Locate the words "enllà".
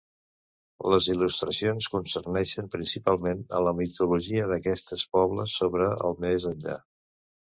6.53-6.79